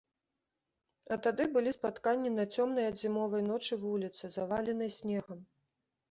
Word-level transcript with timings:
А 1.15 1.17
тады 1.25 1.43
былі 1.57 1.73
спатканні 1.75 2.31
на 2.37 2.45
цёмнай 2.55 2.85
ад 2.91 2.97
зімовай 3.01 3.43
ночы 3.49 3.73
вуліцы, 3.83 4.23
заваленай 4.37 4.89
снегам. 4.97 5.39